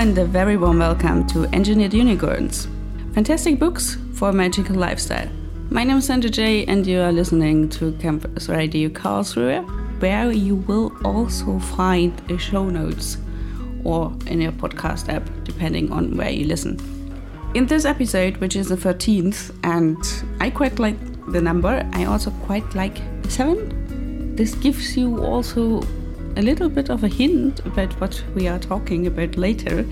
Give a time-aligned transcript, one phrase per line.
[0.00, 2.68] and a very warm welcome to Engineered Unicorns.
[3.12, 5.28] Fantastic books for a magical lifestyle.
[5.68, 9.62] My name is Sandra J, and you are listening to Campus Radio Karlsruhe,
[10.00, 13.18] where you will also find a show notes
[13.84, 16.80] or in your podcast app, depending on where you listen.
[17.52, 19.98] In this episode, which is the 13th, and
[20.40, 20.96] I quite like
[21.30, 24.34] the number, I also quite like seven.
[24.34, 25.82] This gives you also
[26.36, 29.84] a little bit of a hint about what we are talking about later.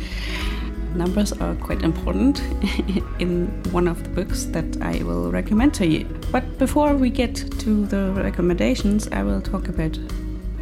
[0.95, 2.41] Numbers are quite important
[3.19, 6.05] in one of the books that I will recommend to you.
[6.33, 9.99] But before we get to the recommendations, I will talk about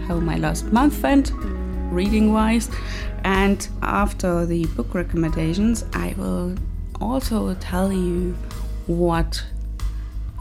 [0.06, 1.32] how my last month went,
[1.92, 2.70] reading wise.
[3.24, 6.54] And after the book recommendations, I will
[7.00, 8.36] also tell you
[8.86, 9.44] what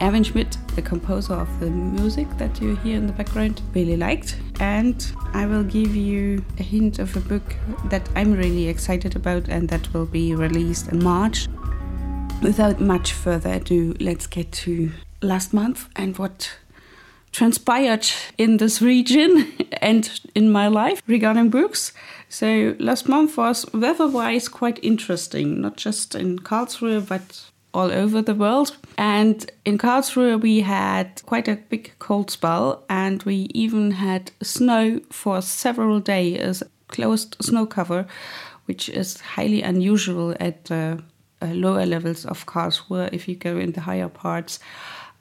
[0.02, 4.36] Erwin Schmidt, the composer of the music that you hear in the background, really liked.
[4.60, 9.48] And I will give you a hint of a book that I'm really excited about
[9.48, 11.48] and that will be released in March.
[12.42, 14.90] Without much further ado, let's get to
[15.22, 16.58] last month and what
[17.32, 18.06] transpired
[18.38, 21.92] in this region and in my life regarding books.
[22.28, 28.34] So last month was weather-wise quite interesting, not just in Karlsruhe but all over the
[28.34, 28.76] world.
[28.96, 35.00] And in Karlsruhe, we had quite a big cold spell, and we even had snow
[35.10, 38.06] for several days, closed snow cover,
[38.64, 40.96] which is highly unusual at uh,
[41.42, 43.10] uh, lower levels of Karlsruhe.
[43.12, 44.58] If you go in the higher parts,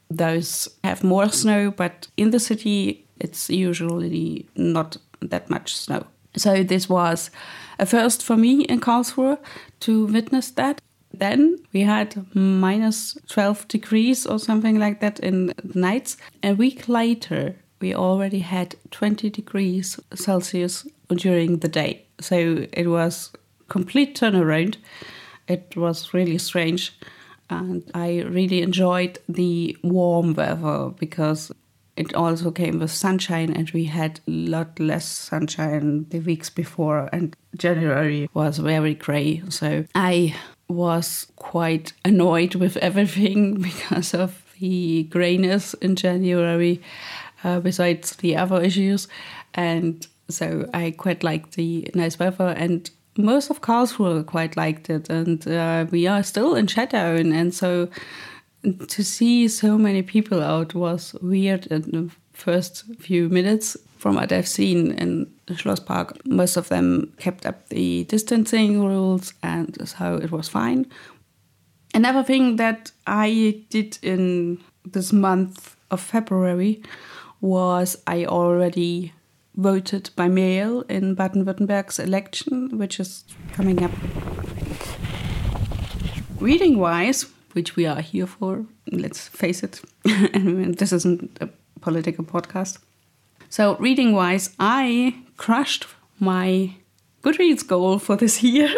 [0.09, 6.05] those have more snow, but in the city, it's usually not that much snow.
[6.37, 7.31] So this was
[7.79, 9.37] a first for me in Karlsruhe
[9.81, 10.81] to witness that.
[11.19, 16.17] Then we had minus 12 degrees or something like that in the nights.
[16.43, 22.05] A week later, we already had 20 degrees Celsius during the day.
[22.19, 23.31] So it was
[23.67, 24.77] complete turnaround.
[25.47, 26.97] It was really strange.
[27.49, 31.51] And I really enjoyed the warm weather because
[31.95, 37.09] it also came with sunshine and we had a lot less sunshine the weeks before
[37.13, 39.43] and January was very grey.
[39.49, 40.35] So I
[40.67, 46.81] was quite annoyed with everything because of the grayness in January,
[47.43, 49.07] uh, besides the other issues.
[49.53, 55.09] And so I quite liked the nice weather, and most of Karlsruhe quite liked it.
[55.09, 57.89] And uh, we are still in Schattauern, and so
[58.87, 64.47] to see so many people out was weird the first few minutes from what I've
[64.47, 70.31] seen in Schloss Park, most of them kept up the distancing rules, and so it
[70.31, 70.85] was fine.
[71.93, 76.83] Another thing that I did in this month of February
[77.41, 79.13] was I already
[79.55, 83.91] voted by mail in Baden Württemberg's election, which is coming up.
[86.39, 91.49] Reading wise, which we are here for, let's face it, this isn't a
[91.85, 92.79] political podcast.
[93.49, 95.85] So, reading wise, I crushed
[96.19, 96.75] my
[97.23, 98.73] Goodreads goal for this year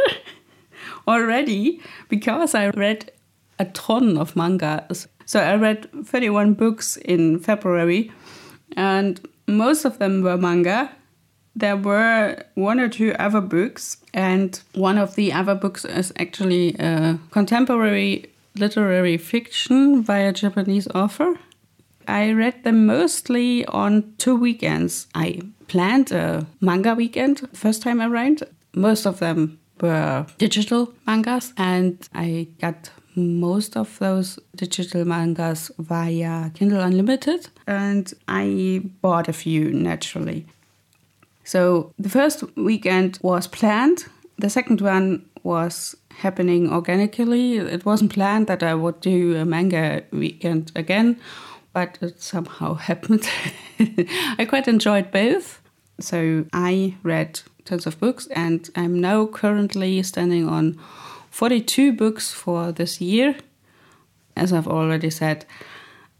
[1.08, 3.12] already because I read
[3.60, 5.08] a ton of mangas.
[5.26, 8.12] So, I read 31 books in February,
[8.76, 10.92] and most of them were manga.
[11.56, 16.76] There were one or two other books, and one of the other books is actually
[16.78, 18.26] a contemporary
[18.60, 21.40] literary fiction by a Japanese author.
[22.08, 25.08] I read them mostly on two weekends.
[25.14, 28.44] I planned a manga weekend first time around.
[28.74, 36.52] Most of them were digital mangas, and I got most of those digital mangas via
[36.54, 40.46] Kindle Unlimited, and I bought a few naturally.
[41.44, 44.06] So the first weekend was planned,
[44.38, 47.58] the second one was happening organically.
[47.58, 51.20] It wasn't planned that I would do a manga weekend again
[51.78, 53.30] but it somehow happened.
[54.40, 55.62] I quite enjoyed both.
[56.00, 60.80] So I read tons of books, and I'm now currently standing on
[61.30, 63.36] 42 books for this year.
[64.36, 65.46] As I've already said,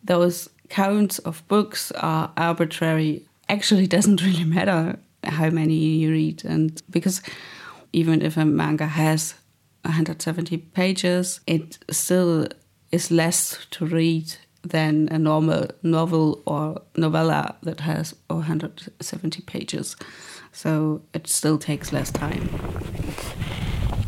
[0.04, 3.24] those counts of books are arbitrary.
[3.50, 7.24] Actually, doesn't really matter how many you read, and because
[7.94, 9.34] even if a manga has
[9.86, 12.48] 170 pages, it still
[12.92, 19.96] is less to read than a normal novel or novella that has 170 pages.
[20.52, 22.50] So it still takes less time.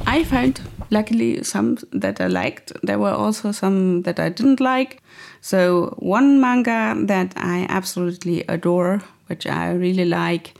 [0.06, 2.72] I found luckily some that I liked.
[2.82, 5.04] There were also some that I didn't like.
[5.42, 10.56] So one manga that I absolutely adore, which I really like,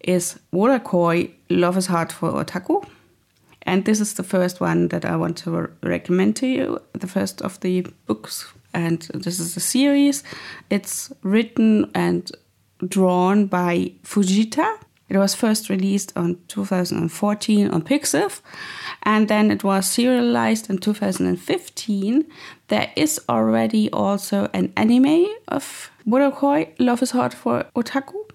[0.00, 2.86] is Wotakoi Love is Hard for Otaku.
[3.62, 7.42] And this is the first one that I want to recommend to you, the first
[7.42, 8.52] of the books.
[8.76, 10.22] And this is a series.
[10.68, 12.30] It's written and
[12.86, 14.78] drawn by Fujita.
[15.08, 18.40] It was first released on 2014 on Pixiv,
[19.04, 22.26] and then it was serialized in 2015.
[22.68, 28.25] There is already also an anime of Wotakoi, Love is Hard for Otaku.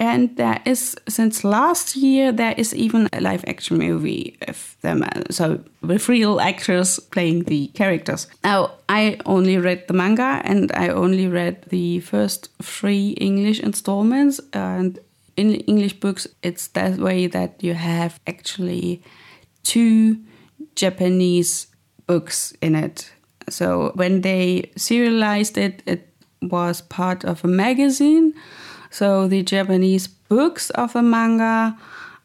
[0.00, 5.02] And there is, since last year, there is even a live action movie of them,
[5.02, 8.26] uh, so with real actors playing the characters.
[8.42, 14.40] Now, I only read the manga and I only read the first three English installments.
[14.54, 14.98] And
[15.36, 19.02] in English books, it's that way that you have actually
[19.64, 20.16] two
[20.76, 21.66] Japanese
[22.06, 23.12] books in it.
[23.50, 26.08] So when they serialized it, it
[26.40, 28.32] was part of a magazine
[28.90, 31.76] so the Japanese books of the manga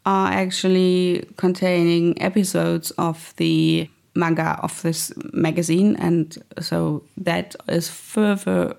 [0.06, 8.76] are actually containing episodes of the manga of this magazine, and so that is further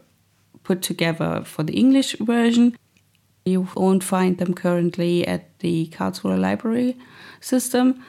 [0.62, 2.76] put together for the English version.
[3.44, 6.96] You won't find them currently at the Karlsruhe Library
[7.40, 8.02] system.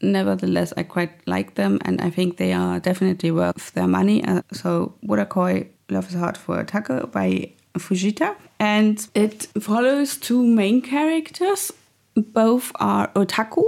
[0.00, 4.22] Nevertheless, I quite like them, and I think they are definitely worth their money.
[4.24, 10.82] Uh, so, Wotakoi Love is Hard for Otaku by Fujita, and it follows two main
[10.82, 11.72] characters.
[12.14, 13.64] Both are otaku,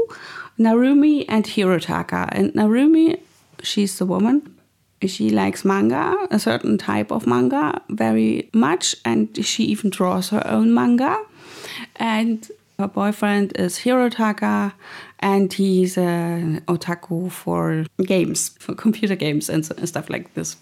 [0.59, 2.29] Narumi and Hirotaka.
[2.33, 3.21] And Narumi,
[3.63, 4.55] she's the woman.
[5.07, 10.45] She likes manga, a certain type of manga, very much, and she even draws her
[10.47, 11.23] own manga.
[11.97, 14.73] And her boyfriend is Hirotaka,
[15.21, 20.57] and he's an otaku for games, for computer games and stuff like this.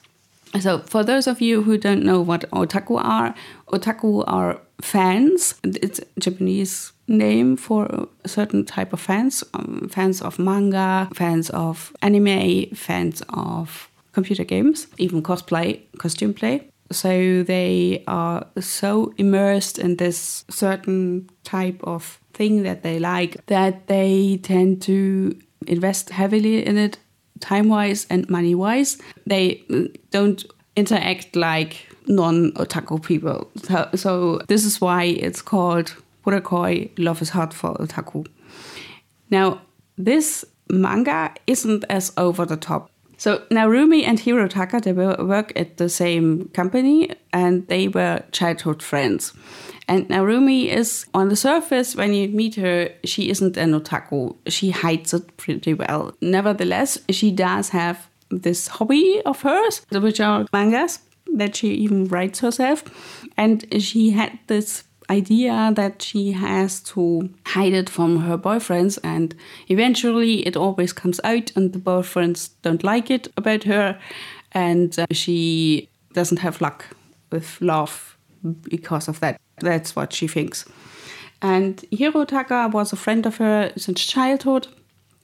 [0.61, 3.35] So, for those of you who don't know what otaku are,
[3.69, 5.55] otaku are fans.
[5.65, 11.51] It's a Japanese name for a certain type of fans um, fans of manga, fans
[11.51, 16.69] of anime, fans of computer games, even cosplay, costume play.
[16.91, 23.87] So, they are so immersed in this certain type of thing that they like that
[23.89, 25.37] they tend to
[25.67, 26.99] invest heavily in it
[27.41, 28.99] time wise and money wise.
[29.27, 29.63] They
[30.11, 30.45] don't
[30.77, 33.51] interact like non otaku people.
[33.63, 35.95] So, so, this is why it's called
[36.25, 38.27] Wotakoi Love is Hard for Otaku.
[39.31, 39.61] Now,
[39.97, 42.91] this manga isn't as over the top.
[43.19, 49.33] So Narumi and Hirotaka they work at the same company and they were childhood friends.
[49.89, 54.37] And Narumi is on the surface, when you meet her, she isn't an otaku.
[54.49, 56.13] She hides it pretty well.
[56.21, 60.99] Nevertheless, she does have this hobby of hers, which are mangas
[61.35, 62.83] that she even writes herself.
[63.37, 69.37] And she had this idea that she has to hide it from her boyfriends and
[69.69, 73.99] eventually it always comes out and the boyfriends don't like it about her
[74.51, 76.87] and uh, she doesn't have luck
[77.31, 78.17] with love
[78.69, 80.65] because of that that's what she thinks.
[81.43, 84.69] And Hirotaka was a friend of her since childhood.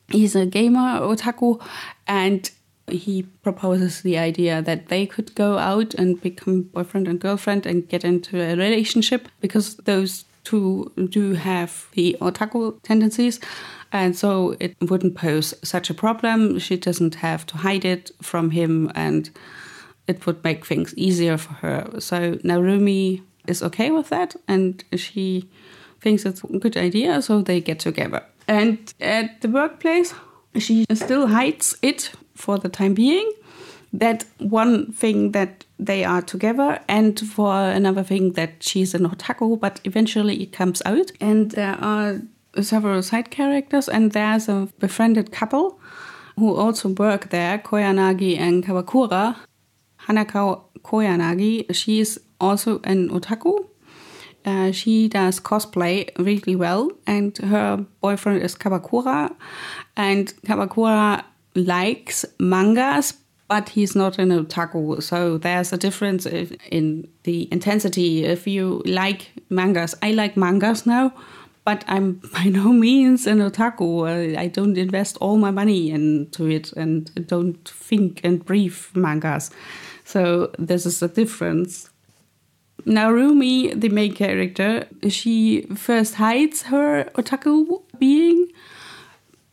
[0.08, 1.62] He's a gamer otaku,
[2.06, 2.50] and
[2.88, 7.88] he proposes the idea that they could go out and become boyfriend and girlfriend and
[7.88, 13.38] get into a relationship because those two do have the otaku tendencies
[13.92, 18.50] and so it wouldn't pose such a problem she doesn't have to hide it from
[18.50, 19.30] him and
[20.08, 25.48] it would make things easier for her so narumi is okay with that and she
[26.00, 28.22] thinks it's a good idea, so they get together.
[28.48, 30.14] And at the workplace,
[30.58, 33.30] she still hides it for the time being.
[33.92, 39.60] That one thing that they are together, and for another thing that she's an otaku,
[39.60, 41.12] but eventually it comes out.
[41.20, 42.22] And there are
[42.60, 45.78] several side characters, and there's a befriended couple
[46.38, 49.36] who also work there, Koyanagi and Kabakura.
[50.06, 53.66] Hanako Koyanagi, she is also an otaku.
[54.44, 59.32] Uh, she does cosplay really well, and her boyfriend is Kabakura.
[59.96, 63.14] And Kabakura likes mangas,
[63.48, 65.00] but he's not an otaku.
[65.02, 68.24] So there's a difference in the intensity.
[68.24, 71.12] If you like mangas, I like mangas now,
[71.64, 74.36] but I'm by no means an otaku.
[74.36, 79.50] I don't invest all my money into it and don't think and breathe mangas.
[80.12, 81.88] So this is a difference.
[82.84, 88.48] Narumi, the main character, she first hides her otaku being,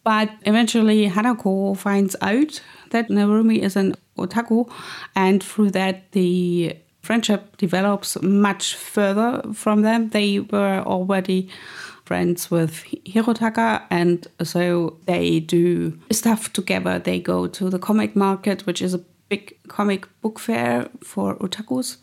[0.03, 4.69] but eventually Hanako finds out that Narumi is an otaku,
[5.15, 10.09] and through that, the friendship develops much further from them.
[10.09, 11.49] They were already
[12.03, 16.99] friends with Hirotaka, and so they do stuff together.
[16.99, 21.97] They go to the comic market, which is a big comic book fair for otakus,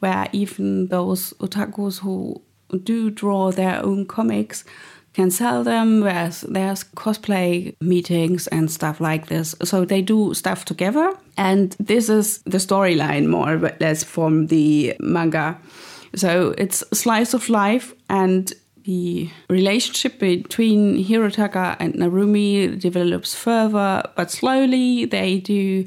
[0.00, 2.42] where even those otakus who
[2.84, 4.64] do draw their own comics
[5.14, 6.02] can sell them.
[6.02, 9.54] Whereas there's cosplay meetings and stuff like this.
[9.64, 11.14] So they do stuff together.
[11.38, 15.58] And this is the storyline more or less from the manga.
[16.14, 18.52] So it's slice of life and
[18.84, 25.86] the relationship between Hirotaka and Narumi develops further, but slowly they do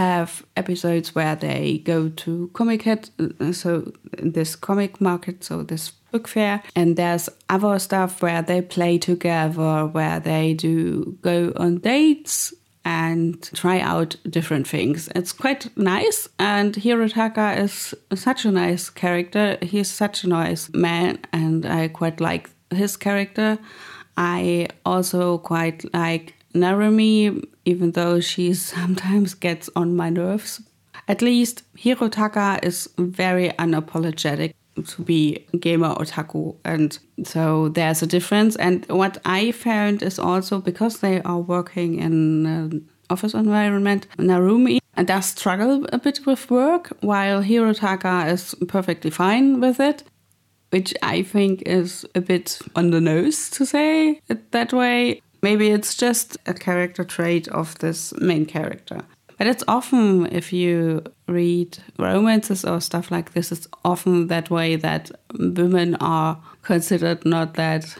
[0.00, 3.92] have episodes where they go to Comiket uh, so
[4.36, 9.86] this comic market so this book fair and there's other stuff where they play together
[9.86, 15.08] where they do go on dates and try out different things.
[15.14, 19.58] It's quite nice, and Hirotaka is such a nice character.
[19.60, 23.58] He's such a nice man, and I quite like his character.
[24.16, 30.60] I also quite like Narumi, even though she sometimes gets on my nerves.
[31.08, 34.54] At least Hirotaka is very unapologetic
[34.86, 40.60] to be gamer otaku and so there's a difference and what i found is also
[40.60, 46.92] because they are working in an office environment narumi does struggle a bit with work
[47.00, 50.02] while hirotaka is perfectly fine with it
[50.70, 55.68] which i think is a bit on the nose to say it that way maybe
[55.70, 59.02] it's just a character trait of this main character
[59.40, 64.76] but it's often, if you read romances or stuff like this, it's often that way
[64.76, 67.96] that women are considered not that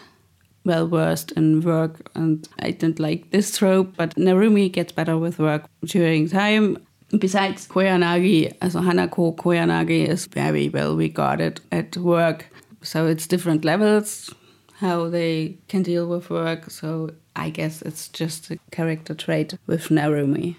[0.66, 2.10] well versed in work.
[2.14, 6.76] And I didn't like this trope, but Narumi gets better with work during time.
[7.18, 12.52] Besides Koyanagi, also Hanako Koyanagi is very well regarded at work.
[12.82, 14.28] So it's different levels
[14.74, 16.70] how they can deal with work.
[16.70, 20.56] So I guess it's just a character trait with Narumi.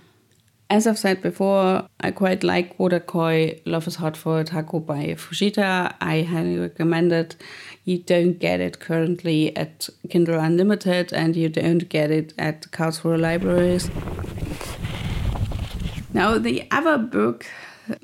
[0.72, 5.94] As I've said before, I quite like Wotakoi Love is Hard for Otaku by Fujita.
[6.00, 7.36] I highly recommend it.
[7.84, 13.20] You don't get it currently at Kindle Unlimited and you don't get it at Karlsruhe
[13.20, 13.90] libraries.
[16.14, 17.46] Now, the other book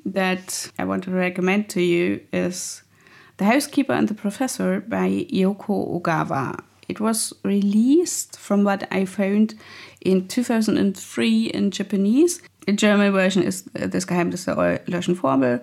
[0.05, 2.83] that I want to recommend to you is
[3.37, 6.66] The Housekeeper and the Professor by Yoko Ogawa.
[6.87, 9.55] It was released, from what I found,
[10.01, 15.61] in 2003 in Japanese the German version is uh, Das Geheimnis der Eulerschen Formel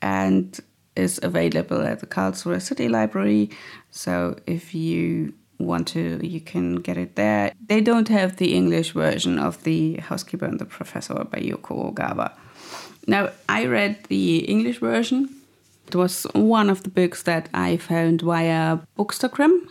[0.00, 0.60] and
[0.94, 3.50] is available at the Karlsruhe City Library.
[3.90, 7.52] So if you want to, you can get it there.
[7.66, 12.32] They don't have the English version of The Housekeeper and the Professor by Yoko Ogawa.
[13.08, 15.28] Now, I read the English version.
[15.88, 19.68] It was one of the books that I found via Bookstagram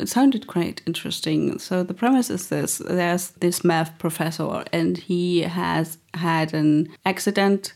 [0.00, 1.58] it sounded quite interesting.
[1.58, 7.74] So the premise is this: there's this math professor, and he has had an accident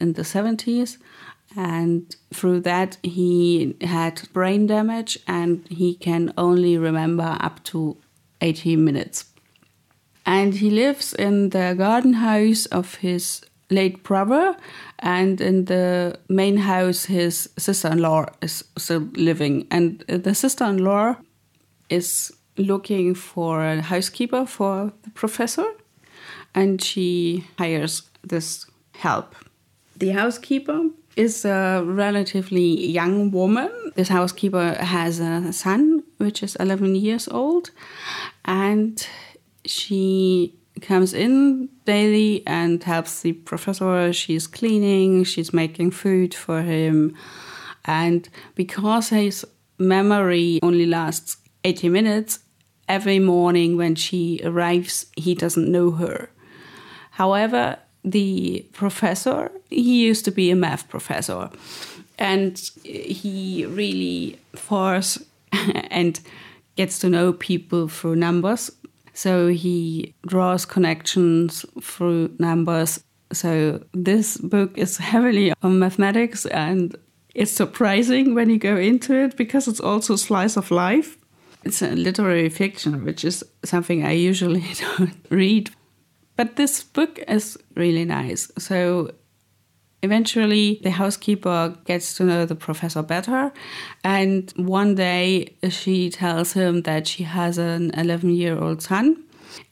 [0.00, 0.98] in the 70s,
[1.56, 7.96] and through that he had brain damage, and he can only remember up to
[8.40, 9.24] 80 minutes.
[10.24, 14.56] And he lives in the garden house of his late brother,
[14.98, 19.66] and in the main house, his sister in law is still living.
[19.70, 21.16] And the sister in law
[21.88, 25.66] is looking for a housekeeper for the professor
[26.54, 29.34] and she hires this help.
[29.96, 33.70] The housekeeper is a relatively young woman.
[33.94, 37.70] This housekeeper has a son, which is 11 years old,
[38.44, 39.06] and
[39.64, 44.12] she comes in daily and helps the professor.
[44.12, 47.16] She's cleaning, she's making food for him,
[47.86, 49.46] and because his
[49.78, 51.36] memory only lasts
[51.66, 52.38] 80 minutes,
[52.88, 56.30] every morning when she arrives, he doesn't know her.
[57.10, 61.50] However, the professor, he used to be a math professor,
[62.18, 65.18] and he really force
[65.90, 66.20] and
[66.76, 68.70] gets to know people through numbers.
[69.12, 73.02] So he draws connections through numbers.
[73.32, 76.96] So this book is heavily on mathematics and
[77.34, 81.18] it's surprising when you go into it because it's also slice of life
[81.66, 84.64] it's a literary fiction, which is something I usually
[84.96, 85.70] don't read.
[86.36, 88.50] But this book is really nice.
[88.58, 89.12] So
[90.02, 93.52] eventually, the housekeeper gets to know the professor better.
[94.04, 99.22] And one day, she tells him that she has an 11 year old son.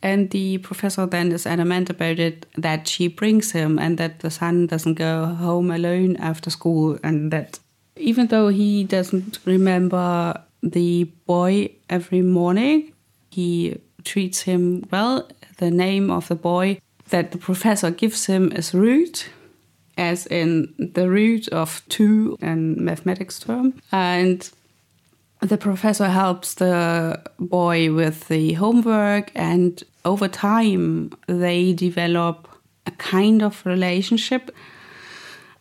[0.02, 4.30] And the professor then is adamant about it that she brings him and that the
[4.30, 6.98] son doesn't go home alone after school.
[7.02, 7.58] And that
[7.96, 12.92] even though he doesn't remember the boy every morning.
[13.30, 15.28] He treats him well.
[15.58, 16.80] The name of the boy
[17.10, 19.28] that the professor gives him is root,
[19.96, 23.74] as in the root of two in mathematics term.
[23.92, 24.50] And
[25.40, 32.48] the professor helps the boy with the homework, and over time, they develop
[32.86, 34.50] a kind of relationship.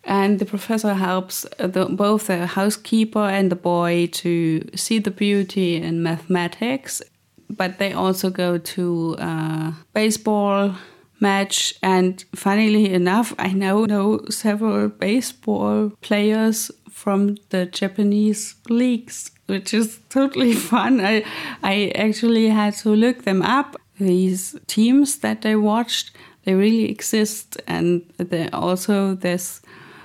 [0.06, 5.12] And the professor helps uh, the, both the housekeeper and the boy to see the
[5.12, 7.02] beauty in mathematics.
[7.50, 10.76] But they also go to a baseball
[11.24, 11.74] match.
[11.82, 20.00] And funnily enough, I now know several baseball players from the Japanese leagues, which is
[20.10, 21.02] totally fun.
[21.02, 21.26] I,
[21.64, 23.76] I actually had to look them up.
[24.00, 26.12] These teams that they watched,
[26.44, 28.04] they really exist, and
[28.52, 29.62] also this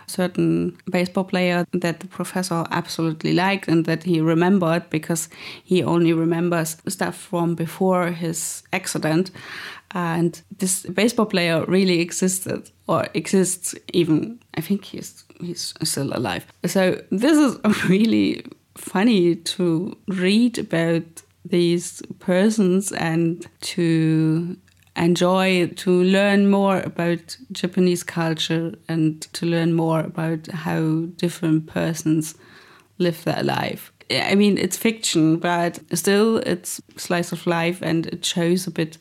[0.08, 5.28] certain baseball player that the professor absolutely liked and that he remembered because
[5.64, 9.30] he only remembers stuff from before his accident.
[9.94, 16.12] Uh, and this baseball player really existed or exists even, I think he's, he's still
[16.16, 16.46] alive.
[16.66, 18.44] So this is really
[18.76, 24.56] funny to read about these persons and to
[24.98, 32.34] enjoy to learn more about Japanese culture and to learn more about how different persons
[32.98, 33.92] live their life.
[34.10, 38.98] I mean, it's fiction, but still, it's slice of life, and it shows a bit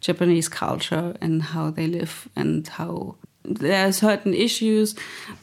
[0.00, 4.94] Japanese culture and how they live and how there are certain issues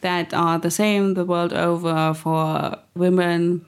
[0.02, 3.66] that are the same the world over for women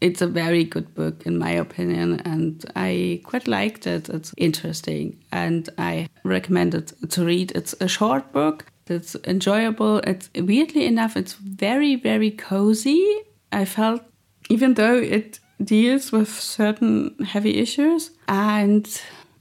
[0.00, 4.08] it's a very good book in my opinion and i quite liked it.
[4.08, 7.52] It's interesting and i recommend it to read.
[7.54, 9.98] It's a short book it's enjoyable.
[9.98, 13.22] It's weirdly enough it's very very cozy.
[13.52, 14.02] I felt
[14.48, 18.86] even though it deals with certain heavy issues and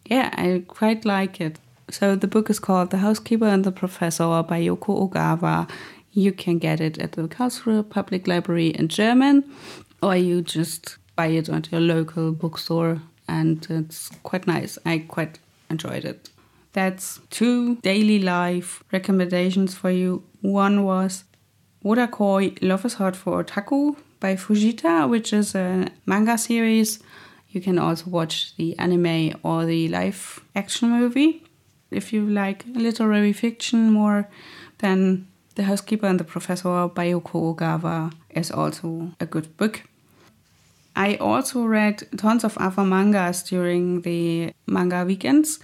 [0.06, 1.60] yeah i quite like it.
[1.90, 5.70] So the book is called the housekeeper and the professor by yoko ogawa.
[6.12, 9.44] You can get it at the Karlsruhe Public Library in German
[10.02, 14.78] or you just buy it at your local bookstore and it's quite nice.
[14.86, 16.30] I quite enjoyed it.
[16.74, 20.24] That's two daily life recommendations for you.
[20.42, 21.24] One was
[21.84, 27.00] Wotakoi Love is Hard for Otaku by Fujita, which is a manga series.
[27.50, 31.44] You can also watch the anime or the live action movie.
[31.92, 34.28] If you like literary fiction more,
[34.80, 39.84] then The Housekeeper and the Professor by Yoko Ogawa is also a good book.
[40.96, 45.60] I also read tons of other mangas during the manga weekends.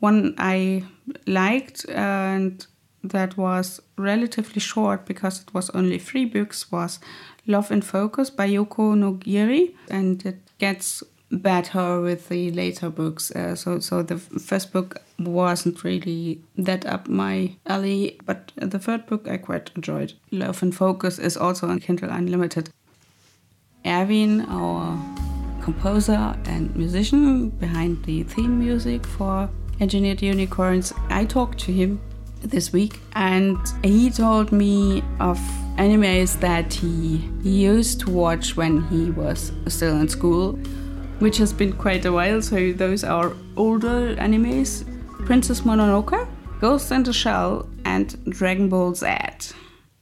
[0.00, 0.84] One I
[1.26, 2.66] liked and
[3.02, 6.98] that was relatively short because it was only three books was
[7.46, 13.30] Love in Focus by Yoko Nogiri and it gets better with the later books.
[13.30, 19.06] Uh, so so the first book wasn't really that up my alley, but the third
[19.06, 20.14] book I quite enjoyed.
[20.30, 22.70] Love in Focus is also on Kindle Unlimited.
[23.84, 24.98] Erwin, our
[25.62, 29.48] composer and musician behind the theme music for
[29.80, 32.00] Engineered Unicorns, I talked to him
[32.40, 35.38] this week and he told me of
[35.76, 40.58] animes that he used to watch when he was still in school,
[41.18, 42.42] which has been quite a while.
[42.42, 44.84] So those are older animes
[45.26, 46.28] Princess Mononoke,
[46.60, 49.08] Ghost in the Shell, and Dragon Ball Z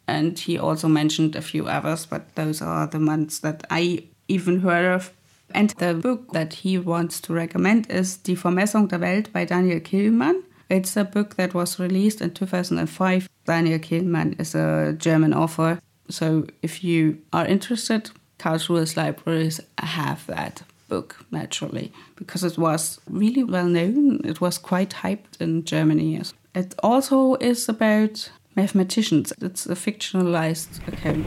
[0.07, 4.61] and he also mentioned a few others, but those are the ones that I even
[4.61, 5.13] heard of.
[5.51, 9.81] And the book that he wants to recommend is Die Vermessung der Welt by Daniel
[9.81, 10.43] Kehlmann.
[10.69, 13.29] It's a book that was released in 2005.
[13.47, 15.79] Daniel Kehlmann is a German author.
[16.09, 23.45] So if you are interested, Karlsruhe's libraries have that book naturally because it was really
[23.45, 24.21] well known.
[24.25, 26.21] It was quite hyped in Germany.
[26.55, 29.33] It also is about mathematicians.
[29.41, 31.27] It's a fictionalized account.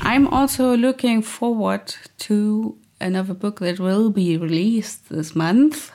[0.00, 5.92] I'm also looking forward to another book that will be released this month.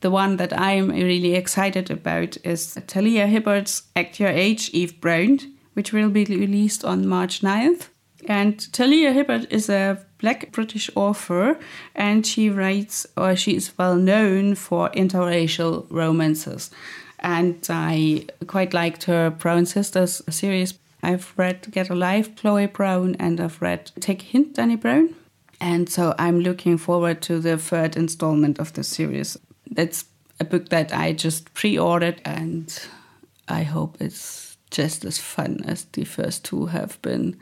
[0.00, 5.38] The one that I'm really excited about is Talia Hibbert's Act Your Age, Eve Brown,
[5.74, 7.88] which will be released on March 9th.
[8.26, 11.58] And Talia Hibbert is a black British author
[11.94, 16.70] and she writes, or she is well known for interracial romances
[17.20, 20.74] and I quite liked her Brown Sisters series.
[21.02, 25.14] I've read Get a Life, Chloe Brown, and I've read Take Hint, Dani Brown.
[25.60, 29.38] And so I'm looking forward to the third installment of the series.
[29.70, 30.06] That's
[30.38, 32.76] a book that I just pre ordered, and
[33.48, 37.38] I hope it's just as fun as the first two have been.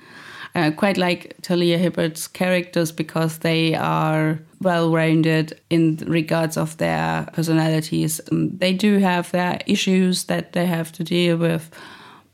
[0.65, 7.29] I quite like Talia Hibbert's characters because they are well rounded in regards of their
[7.33, 8.21] personalities.
[8.31, 11.71] Um, they do have their issues that they have to deal with,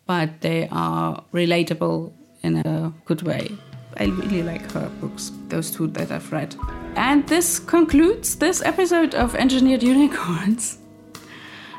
[0.06, 3.50] but they are relatable in a good way.
[3.98, 6.56] I really like her books, those two that I've read.
[6.96, 10.78] And this concludes this episode of Engineered Unicorns.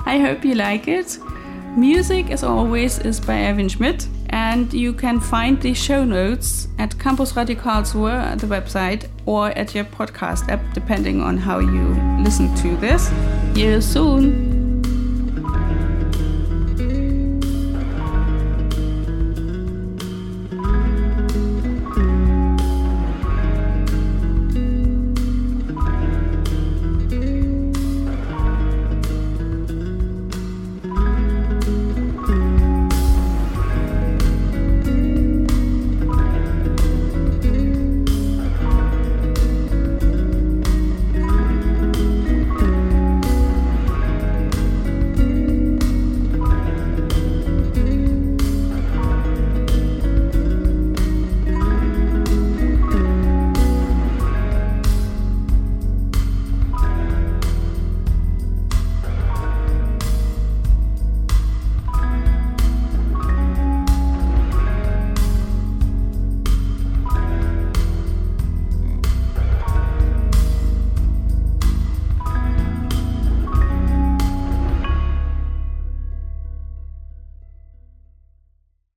[0.05, 1.17] I hope you like it.
[1.75, 6.97] Music, as always, is by Erwin Schmidt, and you can find the show notes at
[6.97, 11.89] Campus Radio Karlsruhe, the website, or at your podcast app, depending on how you
[12.23, 13.07] listen to this.
[13.53, 14.54] See you soon!